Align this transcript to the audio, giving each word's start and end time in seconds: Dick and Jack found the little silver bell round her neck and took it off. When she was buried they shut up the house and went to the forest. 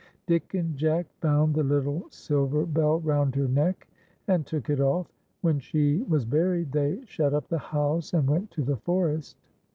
Dick 0.25 0.55
and 0.55 0.75
Jack 0.75 1.05
found 1.21 1.53
the 1.53 1.61
little 1.63 2.07
silver 2.09 2.65
bell 2.65 2.99
round 3.01 3.35
her 3.35 3.47
neck 3.47 3.87
and 4.27 4.47
took 4.47 4.67
it 4.71 4.79
off. 4.79 5.07
When 5.41 5.59
she 5.59 5.99
was 6.09 6.25
buried 6.25 6.71
they 6.71 7.01
shut 7.05 7.35
up 7.35 7.47
the 7.49 7.59
house 7.59 8.11
and 8.11 8.27
went 8.27 8.49
to 8.49 8.63
the 8.63 8.77
forest. 8.77 9.37